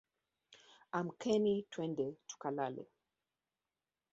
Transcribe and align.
Amkeni 0.99 1.53
twende 1.71 2.05
tukalale 2.27 2.83